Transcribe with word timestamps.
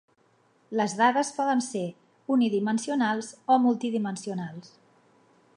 Les 0.79 0.95
dades 1.01 1.29
poden 1.35 1.61
ser 1.67 1.83
unidimensionals 2.37 3.31
o 3.57 3.61
multidimensionals. 3.67 4.77